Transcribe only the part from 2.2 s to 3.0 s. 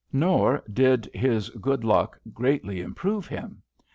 greatly